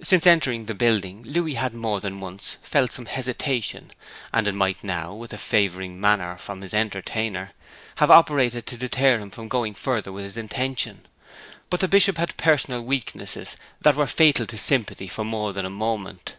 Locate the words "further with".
9.74-10.22